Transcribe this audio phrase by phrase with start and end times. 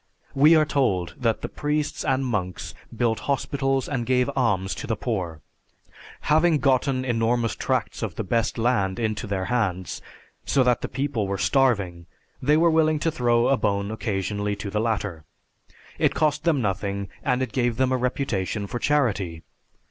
[0.35, 4.95] _We are told that the priests and monks built hospitals and gave alms to the
[4.95, 5.41] poor.
[6.21, 10.01] Having gotten enormous tracts of the best land into their hands,
[10.43, 12.07] so that the people were starving,
[12.41, 15.23] they were willing to throw a bone occasionally to the latter.
[15.99, 19.43] It cost them nothing and it gave them a reputation for charity.